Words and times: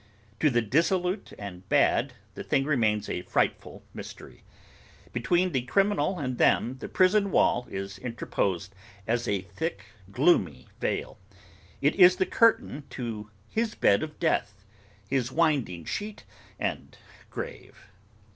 To 0.39 0.49
the 0.49 0.63
dissolute 0.63 1.31
and 1.37 1.69
bad, 1.69 2.13
the 2.33 2.43
thing 2.43 2.63
remains 2.65 3.07
a 3.07 3.21
frightful 3.21 3.83
mystery. 3.93 4.41
Between 5.13 5.51
the 5.51 5.61
criminal 5.61 6.17
and 6.17 6.39
them, 6.39 6.77
the 6.79 6.89
prison 6.89 7.29
wall 7.29 7.67
is 7.69 7.99
interposed 7.99 8.73
as 9.05 9.27
a 9.27 9.41
thick 9.41 9.85
gloomy 10.11 10.65
veil. 10.79 11.19
It 11.83 11.95
is 11.97 12.15
the 12.15 12.25
curtain 12.25 12.85
to 12.89 13.29
his 13.47 13.75
bed 13.75 14.01
of 14.01 14.17
death, 14.19 14.65
his 15.07 15.31
winding 15.31 15.85
sheet, 15.85 16.23
and 16.59 16.97
grave. 17.29 17.85